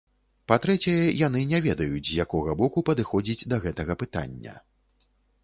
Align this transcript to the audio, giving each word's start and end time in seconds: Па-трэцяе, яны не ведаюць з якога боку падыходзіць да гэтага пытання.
Па-трэцяе, 0.51 1.03
яны 1.27 1.43
не 1.51 1.59
ведаюць 1.65 2.03
з 2.07 2.17
якога 2.23 2.57
боку 2.63 2.85
падыходзіць 2.89 3.47
да 3.53 3.61
гэтага 3.67 3.99
пытання. 4.07 4.57